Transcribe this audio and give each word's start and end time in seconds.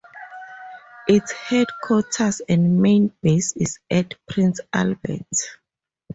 Its 1.07 1.31
headquarters 1.31 2.41
and 2.49 2.81
main 2.81 3.13
base 3.21 3.53
is 3.55 3.77
at 3.91 4.15
Prince 4.27 4.59
Albert. 4.73 5.27